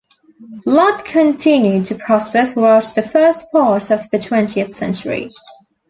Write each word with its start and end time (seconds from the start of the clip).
Lott 0.65 1.05
continued 1.05 1.85
to 1.85 1.93
prosper 1.95 2.43
throughout 2.45 2.91
the 2.95 3.03
first 3.03 3.51
part 3.51 3.91
of 3.91 4.09
the 4.09 4.17
twentieth 4.17 4.73
century. 4.73 5.31